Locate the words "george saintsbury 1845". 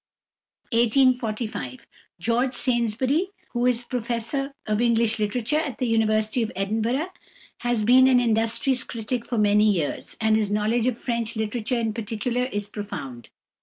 0.71-3.27